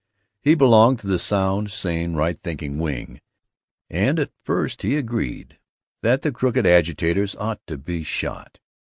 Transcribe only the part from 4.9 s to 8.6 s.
agreed that the Crooked Agitators ought to be shot.